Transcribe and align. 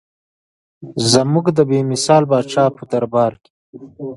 زموږ 1.11 1.45
د 1.57 1.59
بې 1.69 1.79
مثال 1.91 2.23
پاچا 2.29 2.63
په 2.77 2.83
دربار 2.91 3.33
کې. 3.41 3.51